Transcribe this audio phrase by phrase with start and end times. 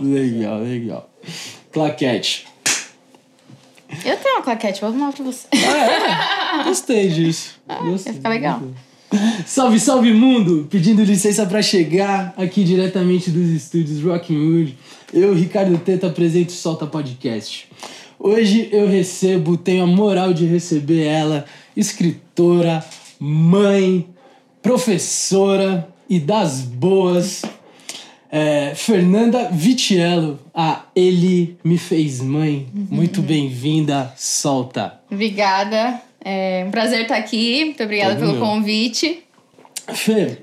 [0.00, 1.10] Legal, legal.
[1.72, 2.46] Claquete.
[4.04, 5.46] Eu tenho uma claquete, vou arrumar pra você.
[5.52, 6.64] Ah, é?
[6.64, 7.60] Gostei disso.
[7.68, 8.12] Gostei.
[8.12, 8.62] Vai ficar legal.
[9.44, 10.68] Salve, salve mundo!
[10.70, 14.76] Pedindo licença para chegar aqui diretamente dos estúdios Rockwood.
[15.12, 17.68] Eu, Ricardo Teta, apresento o Solta Podcast.
[18.16, 21.44] Hoje eu recebo, tenho a moral de receber ela,
[21.76, 22.84] escritora,
[23.18, 24.06] mãe,
[24.62, 27.42] professora e das boas,
[28.30, 32.68] é, Fernanda Vitiello, a Ele Me Fez Mãe.
[32.72, 35.00] Muito bem-vinda, solta.
[35.10, 36.00] Obrigada.
[36.24, 37.64] É um prazer estar aqui.
[37.64, 38.40] Muito obrigada Todo pelo meu.
[38.40, 39.24] convite.
[39.92, 40.38] Fê,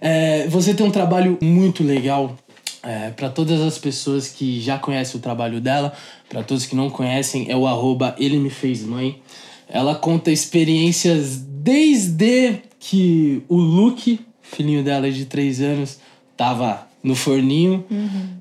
[0.00, 2.36] é, você tem um trabalho muito legal.
[2.82, 5.92] É, para todas as pessoas que já conhecem o trabalho dela,
[6.30, 9.20] para todos que não conhecem, é o arroba Ele Me Fez Mãe.
[9.68, 15.98] Ela conta experiências desde que o Luke, filhinho dela de 3 anos,
[16.36, 17.84] tava no forninho.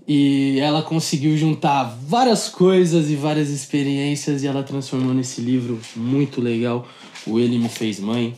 [0.07, 6.41] E ela conseguiu juntar várias coisas e várias experiências e ela transformou nesse livro muito
[6.41, 6.87] legal,
[7.25, 8.35] o Ele Me Fez Mãe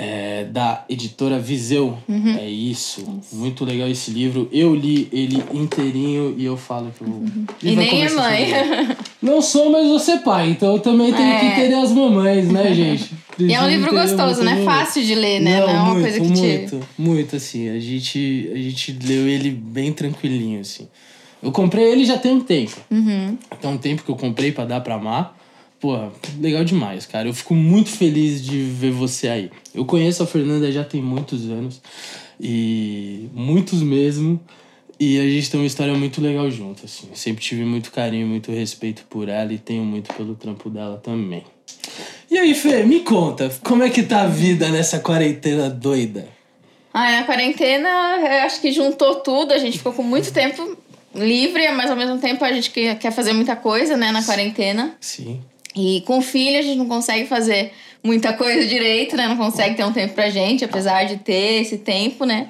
[0.00, 1.98] é, da editora Viseu.
[2.38, 3.04] É isso.
[3.32, 4.48] Muito legal esse livro.
[4.52, 7.24] Eu li ele inteirinho e eu falo que eu.
[7.60, 8.46] E vai nem é mãe.
[9.20, 11.40] Não sou, mas você é pai, então eu também tenho É.
[11.40, 13.10] que entender as mamães, né, gente?
[13.40, 14.62] E é um livro gostoso, né?
[14.64, 15.58] Fácil de ler, né?
[15.60, 16.40] Não, Não, é uma muito, coisa que te.
[16.40, 17.68] muito, muito, assim.
[17.68, 20.86] A gente, a gente leu ele bem tranquilinho, assim.
[21.42, 22.76] Eu comprei ele já tem um tempo.
[22.90, 23.36] Uhum.
[23.60, 25.36] Tem um tempo que eu comprei pra dar pra amar.
[25.80, 25.96] Pô,
[26.40, 27.28] legal demais, cara.
[27.28, 29.50] Eu fico muito feliz de ver você aí.
[29.72, 31.80] Eu conheço a Fernanda já tem muitos anos.
[32.40, 34.40] E muitos mesmo.
[34.98, 37.08] E a gente tem uma história muito legal junto, assim.
[37.14, 41.44] Sempre tive muito carinho, muito respeito por ela e tenho muito pelo trampo dela também.
[42.28, 46.28] E aí, Fê, me conta, como é que tá a vida nessa quarentena doida?
[46.92, 49.52] Ah, na quarentena, eu acho que juntou tudo.
[49.52, 50.76] A gente ficou com muito tempo
[51.14, 54.10] livre, mas ao mesmo tempo a gente quer fazer muita coisa, né?
[54.10, 54.96] Na quarentena.
[55.00, 55.40] Sim.
[55.78, 57.72] E com filho a gente não consegue fazer
[58.02, 59.28] muita coisa direito, né?
[59.28, 62.48] Não consegue ter um tempo pra gente, apesar de ter esse tempo, né?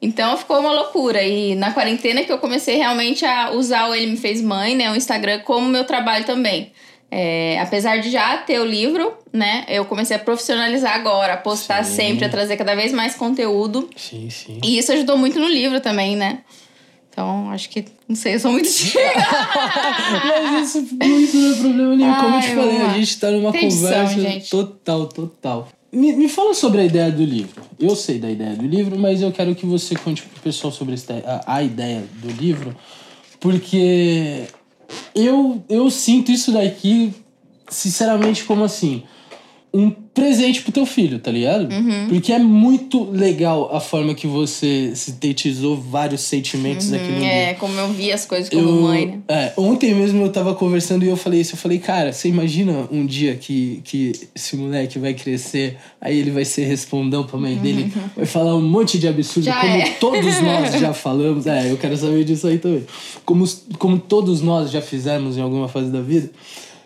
[0.00, 1.22] Então ficou uma loucura.
[1.22, 4.90] E na quarentena que eu comecei realmente a usar o Ele Me Fez Mãe, né?
[4.90, 6.72] O Instagram como meu trabalho também.
[7.10, 9.66] É, apesar de já ter o livro, né?
[9.68, 11.94] Eu comecei a profissionalizar agora, a postar Sim.
[11.94, 13.90] sempre, a trazer cada vez mais conteúdo.
[13.94, 14.58] Sim, sim.
[14.64, 16.38] E isso ajudou muito no livro também, né?
[17.12, 18.66] Então, acho que, não sei, eu sou muito.
[20.34, 22.14] Mas isso, isso não é problema nenhum.
[22.14, 24.48] Como eu te falei, a gente tá numa conversa gente.
[24.50, 25.68] total, total.
[25.92, 27.60] Me, me fala sobre a ideia do livro.
[27.78, 30.94] Eu sei da ideia do livro, mas eu quero que você conte pro pessoal sobre
[30.94, 32.74] esta- a, a ideia do livro,
[33.38, 34.44] porque
[35.14, 37.12] eu, eu sinto isso daqui,
[37.68, 39.02] sinceramente, como assim.
[39.74, 41.72] Um presente pro teu filho, tá ligado?
[41.72, 42.08] Uhum.
[42.10, 47.72] Porque é muito legal a forma que você sintetizou vários sentimentos aqui no é, como
[47.80, 49.20] eu vi as coisas como Eu- mãe, né?
[49.28, 51.54] é, ontem mesmo eu tava conversando e eu falei isso.
[51.54, 56.30] Eu falei, cara, você imagina um dia que, que esse moleque vai crescer, aí ele
[56.30, 59.88] vai ser respondão pra mãe dele, vai falar um monte de absurdo, Já como é.
[59.98, 61.46] todos nós já falamos.
[61.46, 62.84] É, eu quero saber disso aí também.
[63.24, 66.30] Como, como todos nós já fizemos em alguma fase da vida.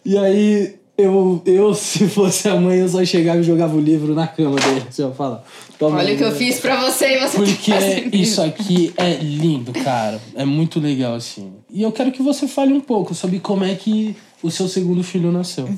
[0.05, 0.75] E aí.
[0.99, 4.57] Eu, eu, se fosse a mãe, eu só chegava e jogava o livro na cama
[4.57, 4.87] dele.
[4.91, 5.45] Você vai falar.
[5.79, 8.41] Toma Olha o que eu aí, fiz pra você e você porque tá fazendo isso
[8.41, 10.21] aqui é lindo, cara.
[10.35, 11.53] É muito legal, assim.
[11.71, 15.03] E eu quero que você fale um pouco sobre como é que o seu segundo
[15.03, 15.69] filho nasceu.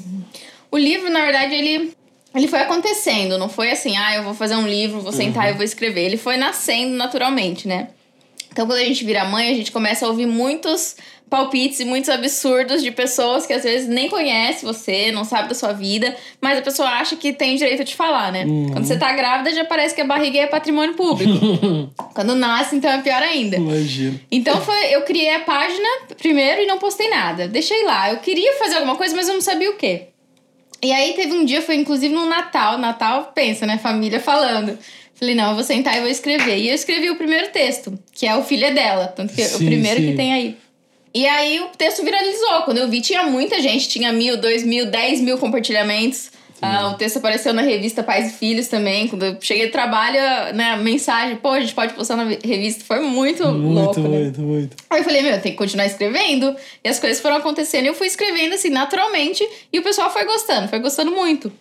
[0.70, 1.92] O livro, na verdade, ele,
[2.32, 3.36] ele foi acontecendo.
[3.38, 6.04] Não foi assim, ah, eu vou fazer um livro, vou sentar e vou escrever.
[6.04, 7.88] Ele foi nascendo naturalmente, né?
[8.58, 10.96] Então, quando a gente vira mãe, a gente começa a ouvir muitos
[11.30, 15.54] palpites e muitos absurdos de pessoas que às vezes nem conhece você, não sabe da
[15.54, 18.44] sua vida, mas a pessoa acha que tem direito de falar, né?
[18.72, 21.38] Quando você tá grávida, já parece que a barriga é patrimônio público.
[22.12, 23.58] Quando nasce, então é pior ainda.
[23.58, 24.20] Imagina.
[24.28, 27.46] Então foi, eu criei a página primeiro e não postei nada.
[27.46, 28.10] Deixei lá.
[28.10, 30.08] Eu queria fazer alguma coisa, mas eu não sabia o quê.
[30.82, 32.76] E aí teve um dia, foi inclusive no Natal.
[32.76, 33.78] Natal, pensa, né?
[33.78, 34.76] Família falando.
[35.18, 36.58] Falei, não, eu vou sentar e vou escrever.
[36.58, 39.08] E eu escrevi o primeiro texto, que é o filho é dela.
[39.08, 40.10] Tanto que Sim, o primeiro sim.
[40.10, 40.56] que tem aí.
[41.12, 42.62] E aí o texto viralizou.
[42.64, 43.88] Quando eu vi, tinha muita gente.
[43.88, 46.30] Tinha mil, dois mil, dez mil compartilhamentos.
[46.60, 49.06] Ah, o texto apareceu na revista Pais e Filhos também.
[49.06, 50.18] Quando eu cheguei do trabalho,
[50.54, 52.84] né, a mensagem, pô, a gente pode postar na revista.
[52.84, 54.08] Foi muito, louco, Muito, né?
[54.08, 54.76] muito, muito.
[54.90, 56.54] Aí eu falei, meu, tem que continuar escrevendo.
[56.82, 57.84] E as coisas foram acontecendo.
[57.84, 59.48] E eu fui escrevendo assim, naturalmente.
[59.72, 61.52] E o pessoal foi gostando, foi gostando muito.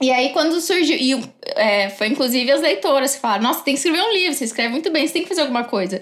[0.00, 0.96] E aí, quando surgiu.
[0.96, 1.20] E
[1.56, 4.70] é, foi inclusive as leitoras que falaram: Nossa, tem que escrever um livro, você escreve
[4.70, 6.00] muito bem, você tem que fazer alguma coisa.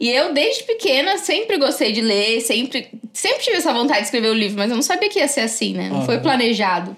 [0.00, 4.28] E eu, desde pequena, sempre gostei de ler, sempre, sempre tive essa vontade de escrever
[4.28, 5.88] o livro, mas eu não sabia que ia ser assim, né?
[5.88, 6.22] Não foi Aham.
[6.22, 6.96] planejado.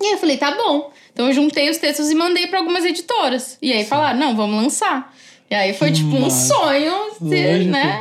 [0.00, 0.92] E aí eu falei, tá bom.
[1.12, 3.58] Então eu juntei os textos e mandei pra algumas editoras.
[3.60, 5.12] E aí falaram, não, vamos lançar.
[5.50, 6.54] E aí foi tipo um Massa.
[6.54, 8.00] sonho, de, né?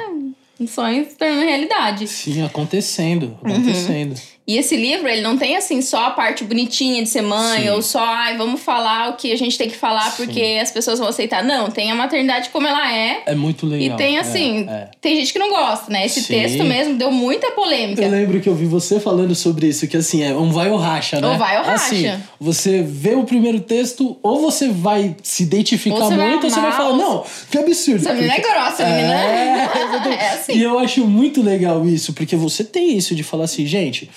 [0.60, 2.08] um sonho se tornando realidade.
[2.08, 4.12] Sim, acontecendo, acontecendo.
[4.12, 4.39] Uhum.
[4.50, 7.69] E esse livro, ele não tem assim só a parte bonitinha de ser mãe, Sim.
[7.69, 10.25] ou só, ai, vamos falar o que a gente tem que falar Sim.
[10.25, 11.44] porque as pessoas vão aceitar.
[11.44, 13.22] Não, tem a maternidade como ela é.
[13.28, 13.96] É muito legal.
[13.96, 14.90] E tem é, assim, é, é.
[15.00, 16.04] tem gente que não gosta, né?
[16.04, 16.34] Esse Sim.
[16.34, 18.01] texto mesmo deu muita polêmica.
[18.01, 20.78] Eu lembro que eu vi você falando sobre isso, que assim, é um vai ou
[20.78, 21.28] racha, né?
[21.28, 21.86] Ou vai ou racha.
[21.86, 26.60] Assim, você vê o primeiro texto, ou você vai se identificar você muito, ou você
[26.60, 28.00] vai falar, não, que absurdo.
[28.00, 29.13] Essa menina é grossa, é, menina.
[29.13, 30.54] É, é assim.
[30.54, 34.10] E eu acho muito legal isso, porque você tem isso de falar assim, gente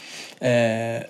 [0.42, 1.06] é...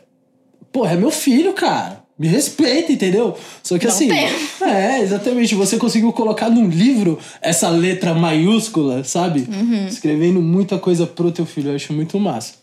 [0.70, 2.02] Pô, é meu filho, cara.
[2.18, 3.36] Me respeita, entendeu?
[3.62, 4.08] Só que Não assim.
[4.08, 4.28] Tem.
[4.62, 5.54] É, exatamente.
[5.54, 9.48] Você conseguiu colocar num livro essa letra maiúscula, sabe?
[9.50, 9.88] Uhum.
[9.88, 11.70] Escrevendo muita coisa pro teu filho.
[11.70, 12.54] Eu acho muito massa.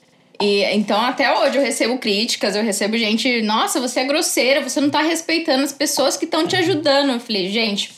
[0.42, 4.80] E então até hoje eu recebo críticas, eu recebo gente, nossa, você é grosseira, você
[4.80, 7.12] não tá respeitando as pessoas que estão te ajudando.
[7.12, 7.92] Eu falei, gente,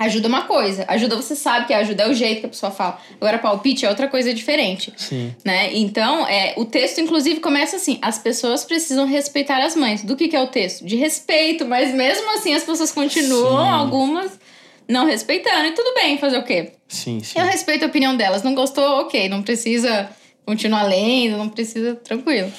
[0.00, 0.86] Ajuda uma coisa.
[0.88, 2.98] Ajuda você sabe que ajuda é o jeito que a pessoa fala.
[3.20, 4.90] Agora, palpite é outra coisa diferente.
[4.96, 5.34] Sim.
[5.44, 5.74] Né?
[5.74, 10.02] Então, é, o texto, inclusive, começa assim: as pessoas precisam respeitar as mães.
[10.02, 10.86] Do que, que é o texto?
[10.86, 13.70] De respeito, mas mesmo assim as pessoas continuam, sim.
[13.70, 14.40] algumas,
[14.88, 15.66] não respeitando.
[15.66, 16.72] E tudo bem, fazer o quê?
[16.88, 17.38] Sim, sim.
[17.38, 18.42] Eu respeito a opinião delas.
[18.42, 19.28] Não gostou, ok.
[19.28, 20.08] Não precisa
[20.46, 22.50] continuar lendo, não precisa, tranquilo.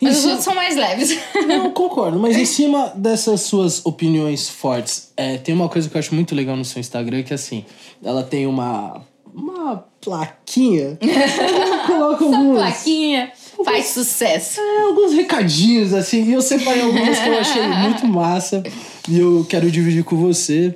[0.00, 1.18] Mas os outros são mais leves.
[1.46, 2.18] Não, concordo.
[2.18, 6.34] Mas em cima dessas suas opiniões fortes, é, tem uma coisa que eu acho muito
[6.34, 7.64] legal no seu Instagram, que assim,
[8.02, 9.02] ela tem uma,
[9.34, 10.98] uma plaquinha.
[11.86, 12.58] coloca algumas...
[12.58, 13.32] plaquinha
[13.64, 14.60] faz sucesso.
[14.60, 16.24] É, alguns recadinhos, assim.
[16.24, 18.62] E eu separei algumas que eu achei muito massa.
[19.08, 20.74] E eu quero dividir com você,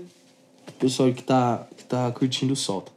[0.68, 2.90] o pessoal que tá, que tá curtindo o solta.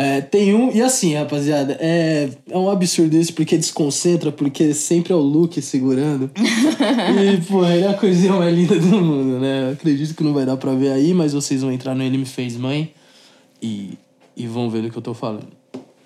[0.00, 0.70] É, tem um.
[0.70, 5.60] E assim, rapaziada, é, é um absurdo isso, porque desconcentra, porque sempre é o Luke
[5.60, 6.30] segurando.
[6.38, 9.72] e, pô, ele é a coisinha mais linda do mundo, né?
[9.72, 12.26] Acredito que não vai dar pra ver aí, mas vocês vão entrar no Ele Me
[12.26, 12.94] Fez Mãe
[13.60, 13.98] e,
[14.36, 15.48] e vão ver do que eu tô falando.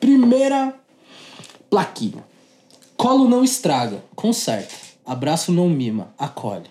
[0.01, 0.75] Primeira
[1.69, 2.25] plaquinha.
[2.97, 4.75] Colo não estraga, conserta.
[5.05, 6.71] Abraço não mima, acolhe.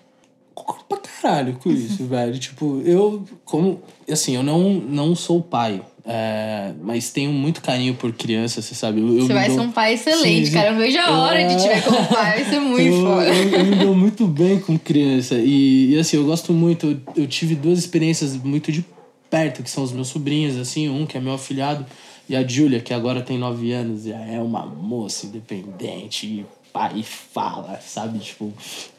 [0.52, 2.36] Concordo pra caralho com isso, velho.
[2.36, 3.80] Tipo, eu, como.
[4.10, 9.00] Assim, eu não, não sou pai é, mas tenho muito carinho por criança, você sabe.
[9.00, 9.56] Eu, você vai dou...
[9.56, 10.70] ser um pai excelente, Sim, cara.
[10.70, 11.46] Eu vejo a hora é...
[11.46, 13.28] de te ver como pai, vai ser muito eu, foda.
[13.28, 15.36] Eu, eu, me dou muito bem com criança.
[15.36, 17.00] E, e assim, eu gosto muito.
[17.16, 18.84] Eu, tive duas experiências muito de
[19.30, 21.86] perto, que são os meus sobrinhos, assim, um que é meu afilhado,
[22.28, 27.02] e a Júlia, que agora tem nove anos, e é uma moça independente, e pai
[27.02, 28.18] fala, sabe?
[28.18, 28.52] Tipo,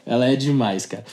[0.06, 1.04] ela é demais, cara.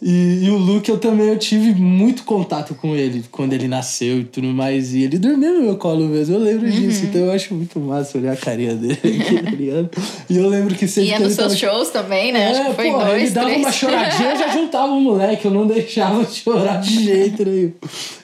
[0.00, 4.20] E, e, o Luke, eu também eu tive muito contato com ele quando ele nasceu
[4.20, 4.94] e tudo mais.
[4.94, 6.72] E ele dormia no meu colo mesmo, eu lembro uhum.
[6.72, 7.06] disso.
[7.06, 9.98] Então eu acho muito massa olhar a carinha dele tá
[10.30, 11.10] E eu lembro que sempre.
[11.10, 11.56] Ia nos seus tava...
[11.56, 12.44] shows também, né?
[12.44, 13.60] É, acho que foi pô, dois, ele dava três.
[13.60, 17.72] uma choradinha, eu já juntava o moleque, eu não deixava chorar de jeito nenhum.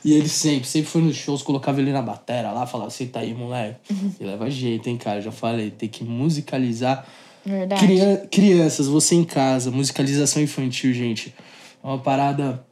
[0.05, 3.35] E ele sempre, sempre foi nos shows, colocava ele na batera lá, falava, senta aí,
[3.35, 3.79] moleque.
[3.91, 4.12] Uhum.
[4.20, 5.20] E leva jeito, hein, cara?
[5.20, 7.05] Já falei, tem que musicalizar.
[7.44, 8.27] Verdade.
[8.31, 11.54] crianças, você em casa, musicalização infantil, gente é
[11.84, 12.66] uma parada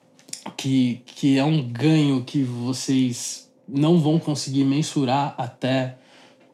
[0.56, 5.98] que, que é um ganho que vocês não vão conseguir mensurar até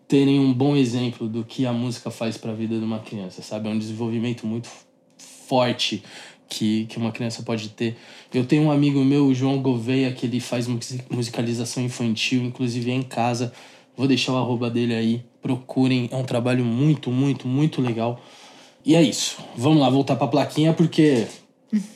[0.08, 3.42] terem um bom exemplo do que a música faz para a vida de uma criança,
[3.42, 3.68] sabe?
[3.68, 4.68] É um desenvolvimento muito
[5.46, 6.02] forte
[6.48, 7.96] que, que uma criança pode ter.
[8.32, 10.66] Eu tenho um amigo meu, o João Gouveia, que ele faz
[11.10, 13.52] musicalização infantil, inclusive em casa.
[13.96, 15.24] Vou deixar o arroba dele aí.
[15.42, 18.20] Procurem, é um trabalho muito, muito, muito legal.
[18.84, 19.36] E é isso.
[19.56, 21.26] Vamos lá voltar pra plaquinha, porque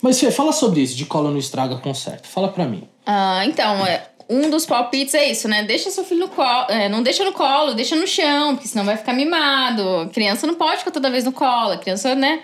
[0.00, 2.28] mas Fê, fala sobre isso, de cola no estraga conserto.
[2.28, 2.88] Fala pra mim.
[3.06, 5.62] Ah, então, é, um dos palpites é isso, né?
[5.62, 6.66] Deixa seu filho no colo.
[6.68, 10.10] É, não deixa no colo, deixa no chão, porque senão vai ficar mimado.
[10.12, 11.72] Criança não pode ficar toda vez no colo.
[11.72, 12.42] A criança, né?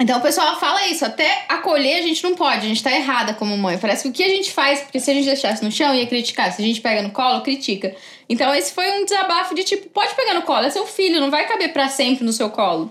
[0.00, 3.34] Então o pessoal fala isso, até acolher a gente não pode, a gente tá errada
[3.34, 3.76] como mãe.
[3.76, 6.06] Parece que o que a gente faz, porque se a gente deixasse no chão ia
[6.06, 7.94] criticar, se a gente pega no colo, critica.
[8.26, 11.30] Então esse foi um desabafo de tipo, pode pegar no colo, é seu filho, não
[11.30, 12.90] vai caber para sempre no seu colo.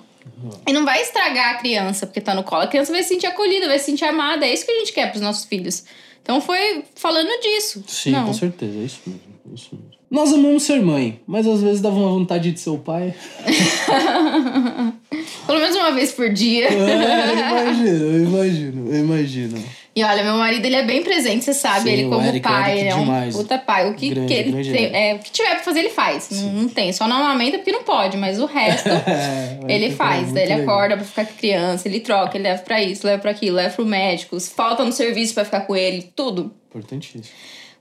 [0.67, 2.63] E não vai estragar a criança porque tá no colo.
[2.63, 4.45] A criança vai se sentir acolhida, vai se sentir amada.
[4.45, 5.83] É isso que a gente quer pros nossos filhos.
[6.21, 7.83] Então foi falando disso.
[7.87, 8.27] Sim, não.
[8.27, 8.77] com certeza.
[8.77, 9.21] É isso mesmo.
[9.49, 9.99] É isso mesmo.
[10.09, 13.13] Nós amamos ser mãe, mas às vezes dava uma vontade de ser o pai.
[15.45, 16.67] Pelo menos uma vez por dia.
[16.67, 19.63] É, eu imagino, eu imagino, eu imagino.
[19.95, 22.71] E olha, meu marido ele é bem presente, você sabe, Sim, ele como Eric, pai,
[22.71, 23.35] Eric ele é um demais.
[23.35, 23.89] puta pai.
[23.89, 26.29] O que, grande, que ele tem, é, o que tiver pra fazer, ele faz.
[26.31, 30.31] Não, não, tem, só não amamenta porque não pode, mas o resto é, ele faz.
[30.31, 30.75] Daí ele legal.
[30.75, 33.75] acorda pra ficar com criança, ele troca, ele leva pra isso, leva pra aquilo, leva
[33.75, 36.53] pro médico, falta no serviço pra ficar com ele, tudo.
[36.69, 37.23] Importantíssimo.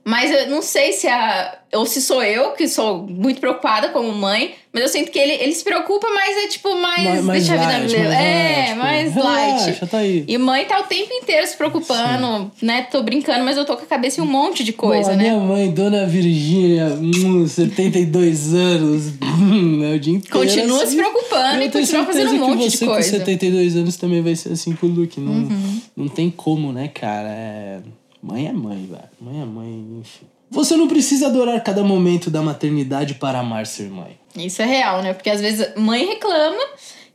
[0.09, 1.55] Mas eu não sei se a.
[1.71, 5.33] Ou se sou eu, que sou muito preocupada como mãe, mas eu sinto que ele,
[5.33, 7.03] ele se preocupa, mas é tipo mais.
[7.03, 9.85] mais, mais deixa light, a vida mais É, tipo, mais relaxa, light.
[9.87, 10.23] Tá aí.
[10.27, 12.65] E mãe tá o tempo inteiro se preocupando, Sim.
[12.65, 12.87] né?
[12.91, 15.23] Tô brincando, mas eu tô com a cabeça em um monte de coisa, Bom, né?
[15.29, 19.13] Minha mãe, dona Virgínia, hum, 72 anos,
[19.91, 20.39] é o dia inteiro.
[20.39, 20.91] Continua assim.
[20.91, 23.11] se preocupando Eu e continua fazendo um monte você de coisa.
[23.11, 25.19] com 72 anos também vai ser assim com o Luke.
[25.19, 25.81] Não, Uhum.
[25.95, 27.29] não tem como, né, cara?
[27.29, 27.79] É...
[28.21, 29.09] Mãe é mãe, velho.
[29.19, 30.27] Mãe é mãe, enfim.
[30.51, 34.19] Você não precisa adorar cada momento da maternidade para amar ser mãe.
[34.35, 35.13] Isso é real, né?
[35.13, 36.61] Porque às vezes mãe reclama,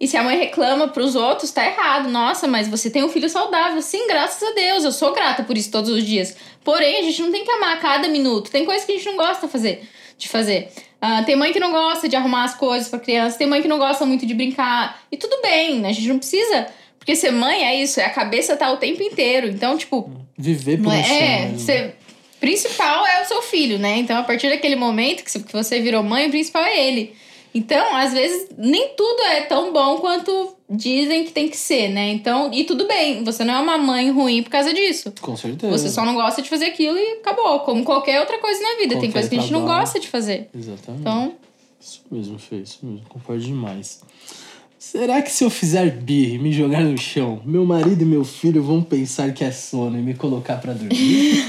[0.01, 2.09] e se a mãe reclama pros outros, tá errado.
[2.09, 3.81] Nossa, mas você tem um filho saudável.
[3.83, 4.85] Sim, graças a Deus.
[4.85, 6.37] Eu sou grata por isso todos os dias.
[6.63, 8.51] Porém, a gente não tem que amar a cada minuto.
[8.51, 9.89] Tem coisas que a gente não gosta fazer.
[10.17, 10.71] De fazer.
[11.01, 13.69] Ah, tem mãe que não gosta de arrumar as coisas pra criança, tem mãe que
[13.69, 15.03] não gosta muito de brincar.
[15.13, 15.91] E tudo bem, né?
[15.91, 16.67] A gente não precisa.
[16.99, 19.49] Porque ser mãe é isso, é a cabeça tá o tempo inteiro.
[19.49, 21.95] Então, tipo, Viver não pelo é, é, você,
[22.41, 23.99] principal é o seu filho, né?
[23.99, 27.15] Então, a partir daquele momento que você- virou mãe, o principal é ele.
[27.55, 32.11] Então, às vezes, nem tudo é tão bom quanto dizem que tem que ser, né?
[32.11, 35.13] Então, e tudo bem, você não é uma mãe ruim por causa disso.
[35.21, 35.71] Com certeza.
[35.79, 37.61] Você só não gosta de fazer aquilo e acabou.
[37.61, 38.99] Como qualquer outra coisa na vida.
[38.99, 39.81] tem Qualquer coisa que a gente não trabalho.
[39.83, 40.49] gosta de fazer.
[40.53, 41.01] Exatamente.
[41.01, 41.35] Então,
[41.81, 43.03] Isso mesmo, Fê, isso mesmo.
[43.09, 44.01] Concordo demais.
[44.93, 48.23] Será que se eu fizer birra e me jogar no chão, meu marido e meu
[48.23, 51.43] filho vão pensar que é sono e me colocar pra dormir?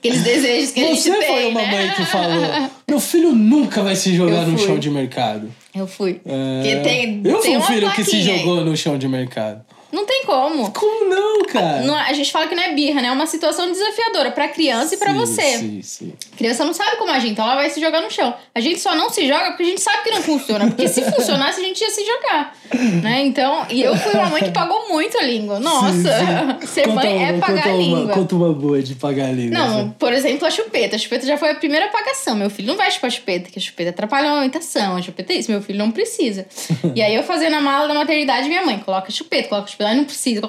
[0.00, 1.70] aqueles desejos que a gente Você tem, foi uma né?
[1.70, 5.52] mãe que falou: meu filho nunca vai se jogar no chão de mercado.
[5.74, 6.18] Eu fui.
[6.24, 8.38] É, tem, eu tem fui um filho que se plaquinha aí.
[8.40, 9.60] jogou no chão de mercado.
[9.90, 10.70] Não tem como.
[10.72, 11.82] Como não, cara?
[11.82, 13.08] Não- a gente fala que não é birra, né?
[13.08, 15.58] É uma situação desafiadora pra criança e pra Sim, você.
[15.58, 16.12] Sim, sim.
[16.32, 18.34] A criança não sabe como agir, então ela vai se jogar no chão.
[18.54, 20.66] A gente só não se joga porque a gente sabe que não funciona.
[20.66, 22.54] Porque se funcionasse, a gente ia se jogar.
[23.02, 23.22] Né?
[23.22, 25.58] Então, e eu fui uma mãe que pagou muito a língua.
[25.58, 26.66] Nossa, Sim, sim.
[26.68, 28.14] ser Conta mãe é uma, pagar conta a uma, língua.
[28.14, 29.58] Conta uma boa de pagar a língua.
[29.58, 30.96] Não, por exemplo, a chupeta.
[30.96, 32.36] A chupeta já foi a primeira apagação.
[32.36, 34.96] Meu filho não vai chupar chupeta, que a chupeta atrapalha a amamentação.
[34.96, 36.46] A chupeta é isso, meu filho não precisa.
[36.94, 39.77] e aí eu fazendo a mala da maternidade, minha mãe, coloca chupeta, coloca chupeta.
[39.80, 40.42] Aí não precisa.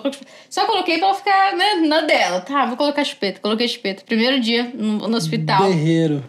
[0.49, 2.41] Só coloquei pra ela ficar né, na dela.
[2.41, 3.39] Tá, vou colocar chupeta.
[3.39, 4.03] Coloquei chupeta.
[4.05, 5.67] Primeiro dia no, no hospital.
[5.67, 6.23] Berreiro.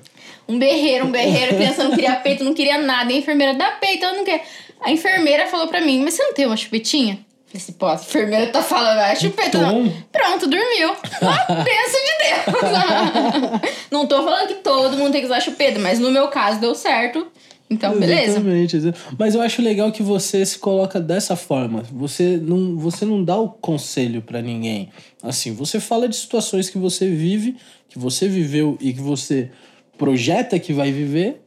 [0.47, 1.52] Um berreiro, um berreiro.
[1.52, 3.12] A criança não queria peito, não queria nada.
[3.12, 4.45] E a enfermeira dá peito, ela não quer.
[4.80, 7.25] A enfermeira falou pra mim, mas você não tem uma chupetinha?
[7.47, 9.92] Falei assim, pô, a enfermeira tá falando, ah, chupeta não.
[10.12, 10.95] Pronto, dormiu.
[11.21, 13.71] Ah, pensa de Deus.
[13.90, 16.75] não tô falando que todo mundo tem que usar chupeta, mas no meu caso deu
[16.76, 17.26] certo.
[17.70, 18.32] Então, beleza.
[18.32, 18.76] Exatamente.
[19.16, 21.84] Mas eu acho legal que você se coloca dessa forma.
[21.92, 24.88] Você não, você não dá o conselho pra ninguém.
[25.22, 27.56] Assim, você fala de situações que você vive,
[27.88, 29.50] que você viveu e que você
[29.96, 31.40] projeta que vai viver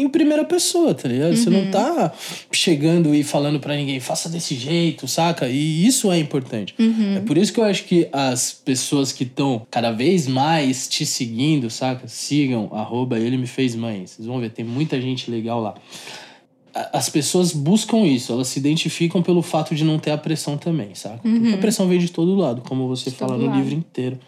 [0.00, 1.34] em primeira pessoa, tá ligado?
[1.36, 1.64] Você Uhum.
[1.64, 2.12] não tá
[2.52, 5.48] chegando e falando pra ninguém, faça desse jeito, saca?
[5.48, 6.74] E isso é importante.
[6.78, 7.16] Uhum.
[7.16, 11.04] É por isso que eu acho que as pessoas que estão cada vez mais te
[11.06, 12.06] seguindo, saca?
[12.08, 14.06] Sigam, arroba ele me fez mãe.
[14.06, 15.74] Vocês vão ver, tem muita gente legal lá.
[16.92, 20.94] As pessoas buscam isso, elas se identificam pelo fato de não ter a pressão também,
[20.94, 21.20] saca?
[21.22, 23.58] Porque a pressão vem de todo lado, como você fala todo no lado.
[23.58, 24.18] livro inteiro.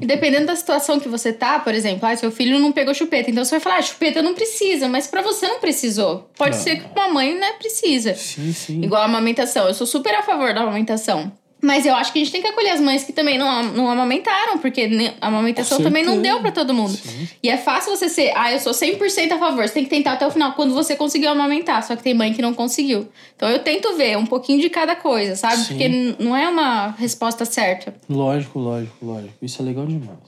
[0.00, 3.30] E dependendo da situação que você tá, por exemplo, ah, seu filho não pegou chupeta.
[3.30, 6.30] Então você vai falar, ah, chupeta não precisa, mas pra você não precisou.
[6.36, 8.14] Pode ser que uma mãe, né, precisa.
[8.14, 8.82] Sim, sim.
[8.82, 9.66] Igual a amamentação.
[9.66, 11.32] Eu sou super a favor da amamentação.
[11.62, 13.90] Mas eu acho que a gente tem que acolher as mães que também não, não
[13.90, 16.92] amamentaram, porque a amamentação também não deu pra todo mundo.
[16.92, 17.28] Sim.
[17.42, 19.66] E é fácil você ser, ah, eu sou 100% a favor.
[19.66, 21.82] Você tem que tentar até o final, quando você conseguiu amamentar.
[21.82, 23.08] Só que tem mãe que não conseguiu.
[23.34, 25.56] Então eu tento ver um pouquinho de cada coisa, sabe?
[25.56, 25.68] Sim.
[25.68, 25.88] Porque
[26.22, 27.94] não é uma resposta certa.
[28.08, 29.34] Lógico, lógico, lógico.
[29.40, 30.18] Isso é legal demais.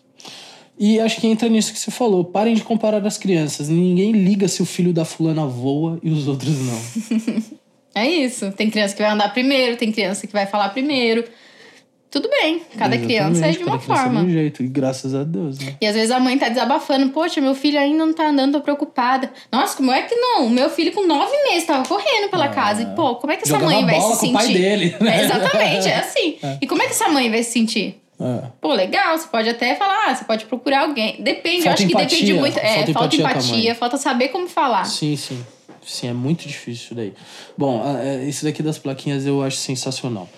[0.79, 2.25] E acho que entra nisso que você falou.
[2.25, 3.69] Parem de comparar as crianças.
[3.69, 7.59] Ninguém liga se o filho da fulana voa e os outros não.
[7.95, 8.53] É isso.
[8.53, 11.25] Tem criança que vai andar primeiro, tem criança que vai falar primeiro.
[12.11, 14.21] Tudo bem, cada criança é de uma forma.
[14.23, 14.63] de um jeito.
[14.63, 15.77] E graças a Deus, né?
[15.79, 18.61] E às vezes a mãe tá desabafando, poxa, meu filho ainda não tá andando, tô
[18.63, 19.31] preocupada.
[19.53, 20.49] Nossa, como é que não?
[20.49, 22.81] Meu filho com nove meses tava correndo pela casa.
[22.83, 23.61] E, pô, como é que essa Ah.
[23.61, 24.33] Mãe vai se com o sentir?
[24.33, 25.21] pai dele, né?
[25.21, 26.39] É, exatamente, é assim.
[26.63, 28.01] E como é que essa mãe vai se sentir?
[28.19, 28.47] É.
[28.59, 31.23] Pô, legal, você pode até falar, ah, você pode procurar alguém.
[31.23, 32.59] Depende, eu Falta acho que depende empatia, muito.
[32.59, 34.85] É, falta falta empatia com a empatia, falta saber como falar.
[34.87, 35.45] Sim, sim.
[35.87, 37.15] Sim, é muito difícil isso daí.
[37.57, 40.29] Bom, é, isso daqui das plaquinhas eu acho sensacional.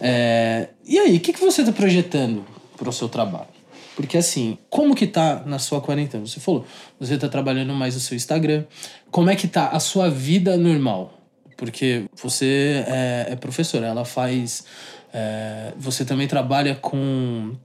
[0.00, 2.44] É, e aí, o que, que você tá projetando
[2.76, 3.48] pro seu trabalho?
[3.96, 6.24] Porque assim, como que tá na sua quarentena?
[6.26, 6.64] Você falou,
[7.00, 8.64] você tá trabalhando mais no seu Instagram.
[9.10, 11.18] Como é que tá a sua vida normal?
[11.56, 14.64] Porque você é, é professora, ela faz...
[15.12, 17.56] é, você também trabalha com,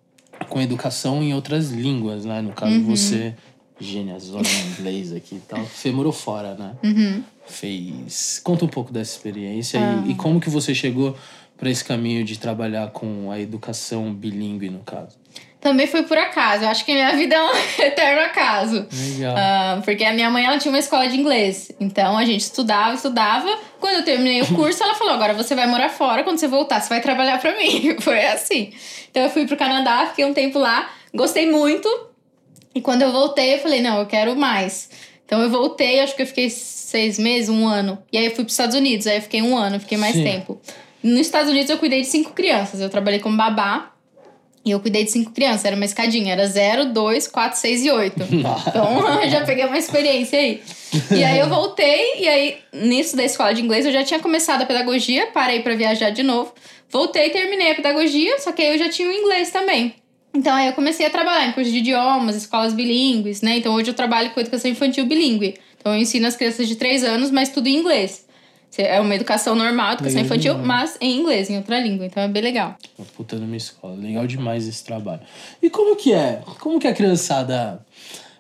[0.50, 2.42] com educação em outras línguas, né?
[2.42, 3.36] No caso, você...
[3.80, 5.63] Gênia, zona em inglês aqui e tal.
[5.65, 6.75] Você morou fora, né?
[7.46, 8.39] Fez...
[8.44, 11.15] Conta um pouco dessa experiência e, e como que você chegou
[11.58, 15.18] para esse caminho de trabalhar com a educação bilíngue, no caso.
[15.63, 16.65] Também foi por acaso.
[16.65, 17.51] Eu acho que minha vida é um
[17.82, 18.86] eterno acaso.
[18.92, 19.34] Legal.
[19.38, 21.72] Ah, porque a minha mãe ela tinha uma escola de inglês.
[21.80, 23.48] Então a gente estudava, estudava.
[23.80, 26.22] Quando eu terminei o curso, ela falou: agora você vai morar fora.
[26.24, 27.96] Quando você voltar, você vai trabalhar pra mim.
[28.01, 28.74] Foi assim.
[29.10, 31.88] Então eu fui pro Canadá, fiquei um tempo lá, gostei muito.
[32.75, 34.89] E quando eu voltei, eu falei: não, eu quero mais.
[35.25, 37.98] Então eu voltei, acho que eu fiquei seis meses, um ano.
[38.12, 40.15] E aí eu fui para os Estados Unidos, aí eu fiquei um ano, fiquei mais
[40.15, 40.24] Sim.
[40.24, 40.62] tempo.
[41.01, 42.80] Nos Estados Unidos eu cuidei de cinco crianças.
[42.80, 43.89] Eu trabalhei como babá.
[44.65, 47.92] E eu cuidei de cinco crianças, era uma escadinha, era 0, 2, 4, 6 e
[47.92, 48.15] 8.
[48.68, 50.63] Então eu já peguei uma experiência aí.
[51.12, 54.62] E aí eu voltei, e aí nisso da escola de inglês eu já tinha começado
[54.62, 56.53] a pedagogia, parei para viajar de novo.
[56.89, 59.96] Voltei e terminei a pedagogia, só que aí eu já tinha o inglês também.
[60.34, 63.58] Então aí eu comecei a trabalhar em curso de idiomas, escolas bilíngues, né?
[63.58, 65.56] Então hoje eu trabalho com educação infantil bilíngue.
[65.80, 68.25] Então eu ensino as crianças de 3 anos, mas tudo em inglês.
[68.75, 70.92] É uma educação normal, educação Legal infantil, demais.
[70.92, 72.08] mas em inglês, em outra língua.
[72.08, 72.75] Então é bem legal.
[73.16, 73.96] Puta numa escola.
[73.96, 75.22] Legal demais esse trabalho.
[75.62, 76.42] E como que é?
[76.60, 77.86] Como que a criançada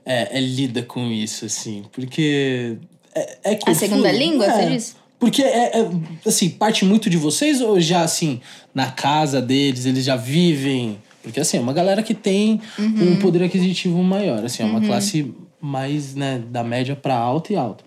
[0.03, 1.85] é, é, lida com isso, assim?
[1.91, 2.77] Porque.
[3.13, 4.49] É, é A segunda língua, É.
[4.51, 4.95] você diz?
[5.19, 5.89] Porque é, é,
[6.25, 8.41] assim, parte muito de vocês ou já assim,
[8.73, 10.97] na casa deles, eles já vivem.
[11.23, 13.13] Porque assim, é uma galera que tem Uhum.
[13.13, 14.43] um poder aquisitivo maior.
[14.45, 17.83] Assim, é uma classe mais, né, da média pra alta e alta.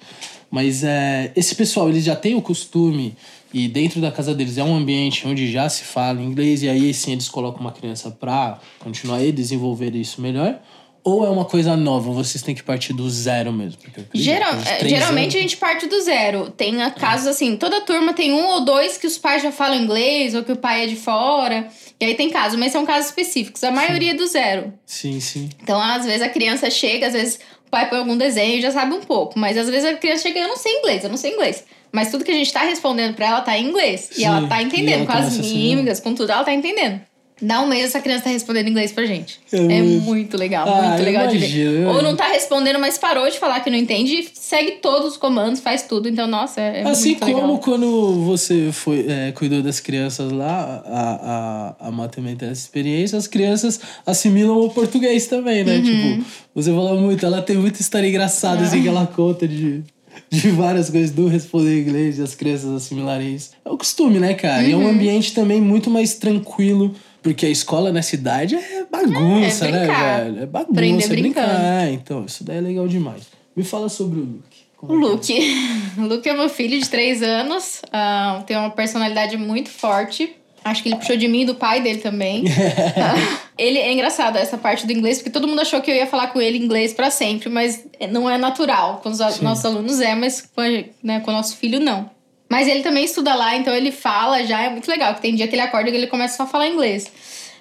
[0.50, 3.14] Mas é, esse pessoal, eles já têm o costume,
[3.52, 6.92] e dentro da casa deles é um ambiente onde já se fala inglês, e aí
[6.94, 10.58] sim eles colocam uma criança pra continuar a desenvolver isso melhor.
[11.04, 13.78] Ou é uma coisa nova, vocês têm que partir do zero mesmo?
[14.12, 16.50] Geral, é, geralmente a anos- gente parte do zero.
[16.50, 19.80] Tem a casos assim, toda turma tem um ou dois que os pais já falam
[19.80, 21.68] inglês ou que o pai é de fora.
[21.98, 23.64] E aí tem casos, mas são casos específicos.
[23.64, 24.72] A maioria é do zero.
[24.84, 25.48] Sim, sim.
[25.62, 28.70] Então, às vezes a criança chega, às vezes o pai põe algum desenho e já
[28.70, 29.38] sabe um pouco.
[29.38, 31.64] Mas às vezes a criança chega, eu não sei inglês, eu não sei inglês.
[31.90, 34.10] Mas tudo que a gente tá respondendo pra ela tá em inglês.
[34.12, 36.52] Sim, e ela tá e entendendo, ela com as assim, mímicas, com tudo, ela tá
[36.52, 37.00] entendendo.
[37.40, 39.38] Dá um mês essa criança tá respondendo inglês pra gente.
[39.52, 41.82] É É, muito- legal, Ah, muito legal de imagino, ver.
[41.82, 45.10] eu Ou não tá respondendo, mas parou de falar que não entende e segue todos
[45.12, 46.08] os comandos, faz tudo.
[46.08, 47.58] Então, nossa, é Assim muito como legal.
[47.58, 53.26] quando você foi, é, cuidou das crianças lá, a, a, a Matamente essa experiência, as
[53.26, 55.76] crianças assimilam o português também, né?
[55.76, 55.82] Uhum.
[55.82, 59.82] Tipo, você falou muito, ela tem muita história engraçada, assim, que ela conta de,
[60.30, 63.50] de várias coisas do responder inglês e as crianças assimilarem isso.
[63.62, 64.62] É o costume, né, cara?
[64.62, 64.84] E é Uhum.
[64.84, 66.94] um ambiente também muito mais tranquilo.
[67.26, 70.42] Porque a escola na cidade é bagunça, É, é né, velho?
[70.42, 71.46] É bagunça, Aprender é brincar.
[71.48, 71.64] brincando.
[71.66, 73.24] É, então, isso daí é legal demais.
[73.56, 74.58] Me fala sobre o Luke.
[74.76, 75.10] Como O é é?
[75.10, 75.66] Luke.
[75.98, 77.82] O Luke é meu filho de três anos.
[77.92, 80.36] ah, tem uma personalidade muito forte.
[80.64, 82.44] Acho que ele puxou de mim e do pai dele também.
[82.96, 86.06] Ah, ele é engraçado essa parte do inglês, porque todo mundo achou que eu ia
[86.06, 89.00] falar com ele inglês pra sempre, mas não é natural.
[89.02, 89.42] Com os Sim.
[89.42, 92.08] nossos alunos é, mas com, a- né, com o nosso filho não.
[92.48, 95.14] Mas ele também estuda lá, então ele fala já, é muito legal.
[95.14, 97.10] Que tem dia que ele acorda e ele começa só a falar inglês.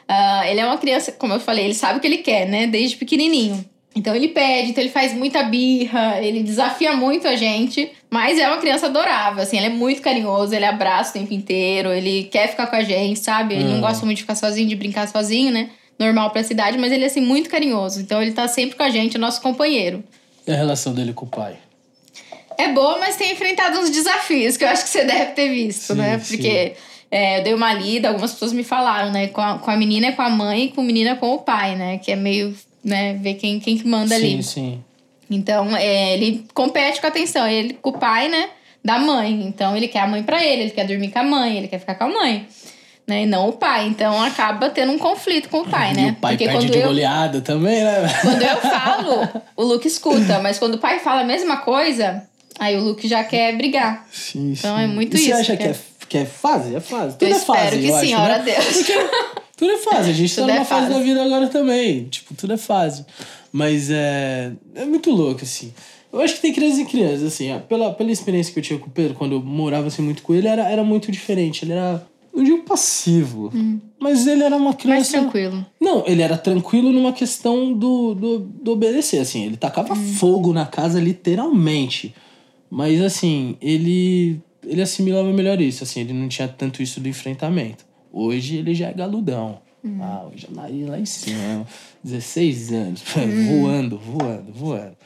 [0.07, 2.67] Ah, ele é uma criança, como eu falei, ele sabe o que ele quer, né?
[2.67, 3.65] Desde pequenininho.
[3.95, 8.45] Então ele pede, então ele faz muita birra, ele desafia muito a gente, mas é
[8.45, 12.49] uma criança adorável, assim, ele é muito carinhoso, ele abraça o tempo inteiro, ele quer
[12.49, 13.55] ficar com a gente, sabe?
[13.55, 13.87] Ele não Ah.
[13.87, 15.69] gosta muito de ficar sozinho, de brincar sozinho, né?
[15.97, 18.01] Normal pra cidade, mas ele é assim muito carinhoso.
[18.01, 20.03] Então ele tá sempre com a gente, é nosso companheiro.
[20.45, 21.55] E a relação dele com o pai?
[22.57, 25.93] É boa, mas tem enfrentado uns desafios que eu acho que você deve ter visto,
[25.93, 26.19] Sim, né?
[26.19, 26.35] sim.
[26.35, 26.73] Porque
[27.11, 29.27] é, eu dei uma lida, algumas pessoas me falaram, né?
[29.27, 31.39] Com a, com a menina é com a mãe e com a menina com o
[31.39, 31.97] pai, né?
[31.97, 33.13] Que é meio, né?
[33.21, 34.43] Ver quem, quem que manda sim, ali.
[34.43, 34.83] sim.
[35.29, 37.47] Então, é, ele compete com a atenção.
[37.47, 38.49] Ele com o pai, né?
[38.83, 39.43] Da mãe.
[39.47, 41.79] Então, ele quer a mãe pra ele, ele quer dormir com a mãe, ele quer
[41.79, 42.47] ficar com a mãe.
[43.07, 43.23] Né?
[43.23, 43.87] E não o pai.
[43.87, 46.15] Então, acaba tendo um conflito com o pai, E né?
[46.17, 48.07] o pai Porque perde quando de eu, goleada também, né?
[48.21, 50.39] quando eu falo, o Luke escuta.
[50.39, 52.23] Mas quando o pai fala a mesma coisa,
[52.59, 54.07] aí o Luke já quer brigar.
[54.11, 54.83] Sim, Então, sim.
[54.83, 55.75] é muito e Você isso, acha que é- é,
[56.07, 56.75] que é fase?
[56.75, 57.17] É fase.
[57.17, 58.43] Tudo eu é fase, espero que eu sim, acho, ora né?
[58.43, 58.85] Deus.
[59.57, 60.09] Tudo é fase.
[60.09, 60.93] A gente tá é numa fase fase.
[60.93, 62.05] da vida agora também.
[62.05, 63.05] Tipo, tudo é fase.
[63.51, 65.73] Mas é, é muito louco, assim.
[66.11, 67.51] Eu acho que tem crianças e crianças, assim.
[67.53, 70.23] ó, Pela, pela experiência que eu tinha com o Pedro, quando eu morava assim, muito
[70.23, 71.63] com ele, era, era muito diferente.
[71.63, 73.51] Ele era, não digo passivo,
[73.99, 75.11] mas ele era uma Mais criança...
[75.19, 75.65] tranquilo.
[75.79, 79.45] Não, ele era tranquilo numa questão do, do, do obedecer, assim.
[79.45, 82.13] Ele tacava fogo na casa, literalmente.
[82.69, 86.01] Mas, assim, ele, ele assimilava melhor isso, assim.
[86.01, 87.85] Ele não tinha tanto isso do enfrentamento.
[88.11, 89.59] Hoje ele já é galudão.
[90.01, 91.37] Ah, hoje é nariz lá em cima.
[91.37, 91.65] né?
[92.03, 94.97] 16 anos, voando, voando, voando.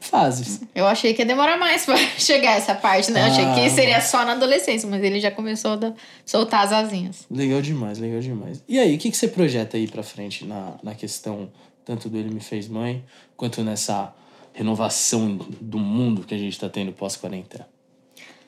[0.00, 0.60] Fases.
[0.74, 3.20] Eu achei que ia demorar mais pra chegar essa parte, né?
[3.20, 5.92] Eu achei Ah, que seria só na adolescência, mas ele já começou a
[6.26, 7.26] soltar as asinhas.
[7.30, 8.62] Legal demais, legal demais.
[8.68, 11.50] E aí, o que, que você projeta aí pra frente na, na questão
[11.84, 13.02] tanto do Ele Me Fez Mãe,
[13.36, 14.14] quanto nessa
[14.54, 17.68] renovação do mundo que a gente tá tendo pós-quarentena?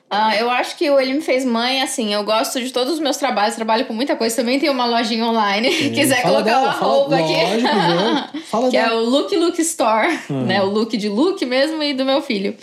[0.09, 2.99] Ah, eu acho que o Ele Me Fez Mãe, assim, eu gosto de todos os
[3.01, 4.37] meus trabalhos, trabalho com muita coisa.
[4.37, 8.39] Também tem uma lojinha online, se quiser Fala colocar dela, uma fala- roupa lógico, aqui.
[8.47, 9.01] Fala que é dela.
[9.01, 10.61] o Look Look Store, né?
[10.63, 12.55] O look de look mesmo e do meu filho.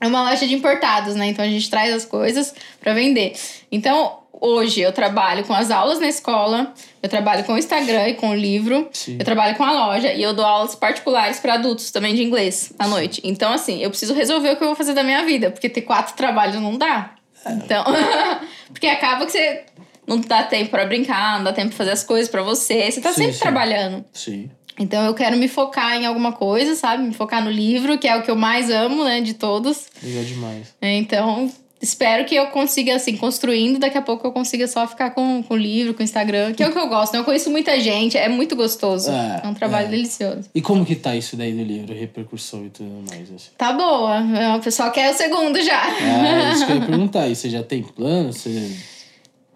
[0.00, 1.26] É uma loja de importados, né?
[1.26, 3.34] Então a gente traz as coisas pra vender.
[3.70, 8.14] Então, hoje eu trabalho com as aulas na escola, eu trabalho com o Instagram e
[8.14, 9.16] com o livro, Sim.
[9.18, 12.72] eu trabalho com a loja e eu dou aulas particulares para adultos também de inglês
[12.78, 13.22] à noite.
[13.24, 15.82] Então, assim, eu preciso resolver o que eu vou fazer da minha vida, porque ter
[15.82, 17.14] quatro trabalhos não dá.
[17.46, 17.84] Então,
[18.70, 19.64] porque acaba que você
[20.06, 23.00] não dá tempo para brincar, não dá tempo pra fazer as coisas para você, você
[23.00, 23.40] tá Sim, sempre sim.
[23.40, 24.04] trabalhando.
[24.12, 24.50] Sim.
[24.78, 27.02] Então eu quero me focar em alguma coisa, sabe?
[27.04, 29.86] Me focar no livro, que é o que eu mais amo, né, de todos.
[30.02, 30.74] Legal demais.
[30.82, 31.50] Então,
[31.84, 35.54] espero que eu consiga, assim, construindo, daqui a pouco eu consiga só ficar com, com
[35.54, 37.20] o livro, com o Instagram, que é o que eu gosto, né?
[37.20, 39.10] Eu conheço muita gente, é muito gostoso.
[39.10, 39.90] É, É, um trabalho é.
[39.90, 40.48] delicioso.
[40.54, 43.22] E como que tá isso daí do livro, repercussão e tudo mais?
[43.22, 43.50] Assim?
[43.56, 44.20] Tá boa.
[44.56, 45.82] O pessoal quer o segundo já.
[46.00, 47.28] É, isso que eu ia perguntar.
[47.28, 48.32] E você já tem plano?
[48.32, 48.93] Você...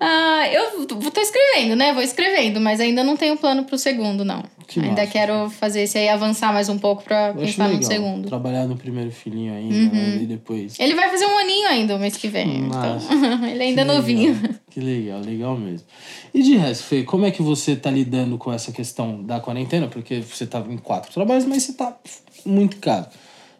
[0.01, 1.93] Ah, eu tô escrevendo, né?
[1.93, 4.45] Vou escrevendo, mas ainda não tenho plano pro segundo, não.
[4.67, 5.13] Que ainda massa.
[5.13, 7.91] quero fazer esse aí, avançar mais um pouco pra Eu pensar no legal.
[7.91, 8.29] segundo.
[8.29, 10.19] Trabalhar no primeiro filhinho ainda, né?
[10.23, 10.79] E depois...
[10.79, 12.67] Ele vai fazer um aninho ainda o mês que vem.
[12.67, 12.99] Então,
[13.51, 14.35] ele ainda é novinho.
[14.35, 14.55] legal.
[14.71, 15.87] Que legal, legal mesmo.
[16.33, 19.89] E de resto, Fê, como é que você tá lidando com essa questão da quarentena?
[19.89, 21.97] Porque você tá em quatro trabalhos, mas você tá
[22.45, 23.07] muito caro.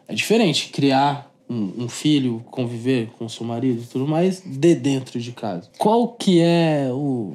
[0.07, 5.19] É diferente criar um, um filho, conviver com seu marido e tudo mais, de dentro
[5.19, 5.69] de casa.
[5.77, 7.33] Qual que é o.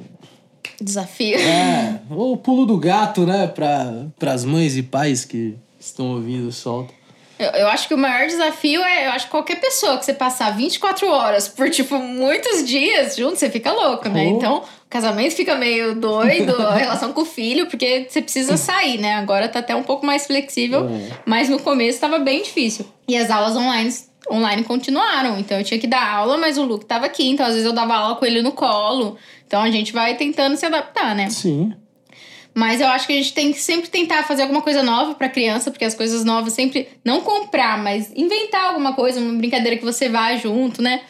[0.79, 1.37] Desafio.
[1.37, 3.47] É, o pulo do gato, né?
[3.47, 6.93] Para as mães e pais que estão ouvindo solta.
[7.37, 10.13] Eu, eu acho que o maior desafio é, eu acho que qualquer pessoa que você
[10.13, 14.25] passar 24 horas por, tipo, muitos dias junto, você fica louco, né?
[14.25, 14.37] Oh.
[14.37, 18.97] Então, o casamento fica meio doido, a relação com o filho, porque você precisa sair,
[18.99, 19.15] né?
[19.15, 21.09] Agora tá até um pouco mais flexível, É.
[21.25, 22.85] mas no começo tava bem difícil.
[23.07, 23.93] E as aulas online,
[24.31, 27.53] online continuaram, então eu tinha que dar aula, mas o Luke tava aqui, então às
[27.53, 29.17] vezes eu dava aula com ele no colo.
[29.47, 31.29] Então a gente vai tentando se adaptar, né?
[31.29, 31.73] Sim.
[32.57, 35.27] Mas eu acho que a gente tem que sempre tentar fazer alguma coisa nova pra
[35.27, 39.83] criança, porque as coisas novas sempre não comprar, mas inventar alguma coisa, uma brincadeira que
[39.83, 41.01] você vá junto, né?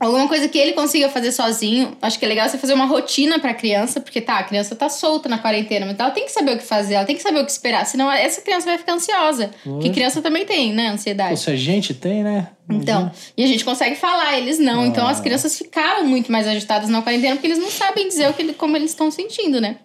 [0.00, 1.96] Alguma coisa que ele consiga fazer sozinho.
[2.00, 4.88] Acho que é legal você fazer uma rotina pra criança, porque tá, a criança tá
[4.88, 7.40] solta na quarentena, mas ela tem que saber o que fazer, ela tem que saber
[7.40, 9.50] o que esperar, senão essa criança vai ficar ansiosa.
[9.64, 11.40] Porque criança também tem, né, Pô, ansiedade.
[11.40, 12.48] se a gente tem, né?
[12.70, 14.86] Então, e a gente consegue falar, eles não.
[14.86, 15.10] Então Ah.
[15.10, 18.52] as crianças ficaram muito mais agitadas na quarentena porque eles não sabem dizer o que
[18.52, 19.78] como eles estão sentindo, né?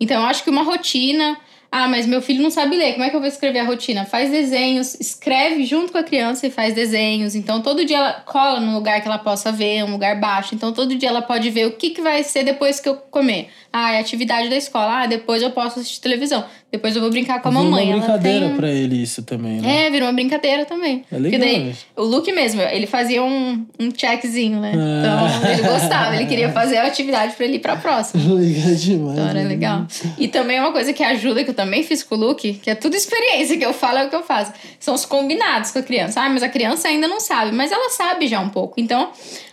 [0.00, 1.36] Então eu acho que uma rotina.
[1.74, 2.92] Ah, mas meu filho não sabe ler.
[2.92, 4.04] Como é que eu vou escrever a rotina?
[4.04, 7.34] Faz desenhos, escreve junto com a criança e faz desenhos.
[7.34, 10.54] Então todo dia ela cola num lugar que ela possa ver, um lugar baixo.
[10.54, 13.48] Então todo dia ela pode ver o que, que vai ser depois que eu comer.
[13.72, 15.02] Ah, é atividade da escola.
[15.02, 16.44] Ah, depois eu posso assistir televisão.
[16.70, 17.84] Depois eu vou brincar com a Virou mamãe.
[17.86, 18.56] uma Ela brincadeira tem...
[18.56, 19.86] pra ele isso também, né?
[19.86, 21.04] É, virou uma brincadeira também.
[21.12, 24.72] É legal daí, o Luke mesmo, ele fazia um, um checkzinho, né?
[24.74, 25.38] Ah.
[25.38, 28.22] Então, ele gostava, ele queria fazer a atividade pra ele ir pra próxima.
[28.34, 29.12] Legal demais.
[29.18, 29.48] Então, era né?
[29.48, 29.86] legal.
[30.18, 32.74] E também uma coisa que ajuda, que eu também fiz com o Luke, que é
[32.74, 34.52] tudo experiência que eu falo, é o que eu faço.
[34.80, 36.22] São os combinados com a criança.
[36.22, 38.80] Ah, mas a criança ainda não sabe, mas ela sabe já um pouco.
[38.80, 39.10] Então,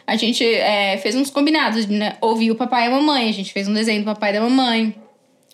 [0.10, 2.17] a gente é, fez uns combinados, né?
[2.19, 4.41] Ouviu o papai e a mamãe, a gente fez um desenho do papai e da
[4.41, 4.95] mamãe.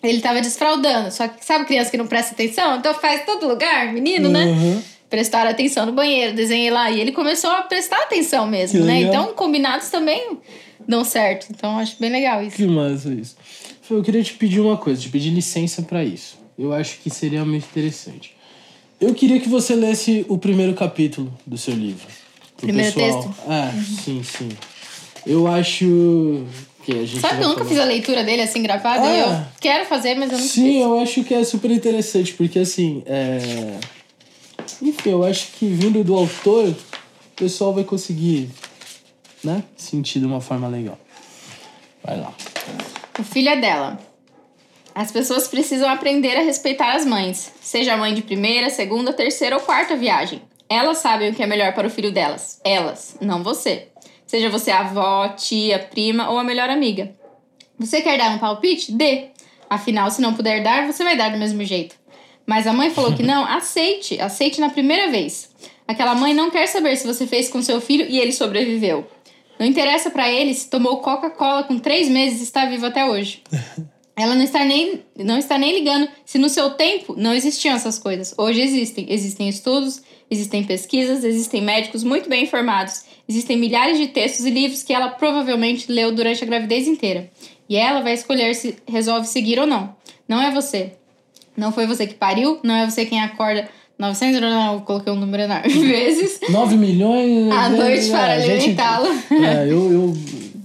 [0.02, 2.76] Ele tava desfraudando, só que sabe criança que não presta atenção?
[2.76, 4.44] Então faz todo lugar, menino, né?
[4.44, 4.82] Uhum.
[5.08, 6.90] Prestar atenção no banheiro, desenhei lá.
[6.90, 8.98] E ele começou a prestar atenção mesmo, Que né?
[8.98, 9.22] legal.
[9.22, 10.38] Então, combinados também
[10.86, 11.46] dão certo.
[11.50, 12.56] Então, acho bem legal isso.
[12.56, 13.36] Que massa isso.
[13.88, 16.36] Eu queria te pedir uma coisa, te pedir licença pra isso.
[16.58, 18.34] Eu acho que seria muito interessante.
[19.00, 22.06] Eu queria que você lesse o primeiro capítulo do seu livro.
[22.56, 23.22] Pro Primeiro pessoal.
[23.22, 23.50] texto?
[23.50, 24.48] É, sim, sim.
[25.26, 26.44] Eu acho
[26.84, 27.20] que a gente.
[27.20, 29.02] Sabe eu nunca falar- fiz a leitura dele assim gravada?
[29.04, 29.16] Ah.
[29.16, 30.82] Eu quero fazer, mas eu nunca Sim, fiz.
[30.82, 33.78] eu acho que é super interessante, porque assim, é...
[34.82, 36.76] Enfim, eu acho que vindo do autor, o
[37.36, 38.50] pessoal vai conseguir,
[39.42, 40.98] né, sentir de uma forma legal.
[42.04, 42.32] Vai lá.
[43.18, 43.98] O filho é dela.
[44.94, 49.56] As pessoas precisam aprender a respeitar as mães, seja a mãe de primeira, segunda, terceira
[49.56, 50.40] ou quarta viagem.
[50.68, 52.60] Elas sabem o que é melhor para o filho delas.
[52.64, 53.88] Elas, não você.
[54.26, 57.14] Seja você a avó, tia, prima ou a melhor amiga.
[57.78, 58.92] Você quer dar um palpite?
[58.92, 59.28] Dê.
[59.70, 61.96] Afinal, se não puder dar, você vai dar do mesmo jeito.
[62.44, 65.50] Mas a mãe falou que não, aceite, aceite na primeira vez.
[65.86, 69.06] Aquela mãe não quer saber se você fez com seu filho e ele sobreviveu.
[69.58, 73.42] Não interessa pra ele se tomou Coca-Cola com três meses e está vivo até hoje.
[74.18, 77.98] Ela não está, nem, não está nem ligando se no seu tempo não existiam essas
[77.98, 78.34] coisas.
[78.38, 79.06] Hoje existem.
[79.10, 80.00] Existem estudos,
[80.30, 83.04] existem pesquisas, existem médicos muito bem informados.
[83.28, 87.30] Existem milhares de textos e livros que ela provavelmente leu durante a gravidez inteira.
[87.68, 89.94] E ela vai escolher se resolve seguir ou não.
[90.26, 90.92] Não é você.
[91.54, 95.16] Não foi você que pariu, não é você quem acorda 900, não, eu coloquei um
[95.16, 97.50] número enorme, vezes 9 milhões.
[97.50, 99.08] à né, noite para a gente- alimentá-lo.
[99.30, 99.90] É, eu.
[99.92, 100.16] eu,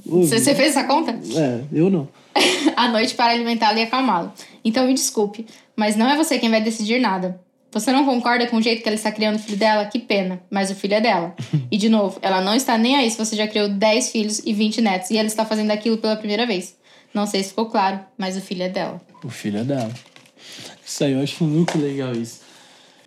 [0.05, 1.17] eu Você, você fez essa conta?
[1.35, 2.07] É, eu não.
[2.75, 4.31] à noite para alimentá-lo e acalmá-lo.
[4.63, 7.39] Então me desculpe, mas não é você quem vai decidir nada.
[7.73, 9.85] Você não concorda com o jeito que ela está criando o filho dela?
[9.85, 11.33] Que pena, mas o filho é dela.
[11.71, 14.53] e de novo, ela não está nem aí se você já criou 10 filhos e
[14.53, 16.75] 20 netos e ela está fazendo aquilo pela primeira vez.
[17.13, 19.01] Não sei se ficou claro, mas o filho é dela.
[19.23, 19.91] O filho é dela.
[20.85, 22.40] Isso aí, eu acho muito legal isso.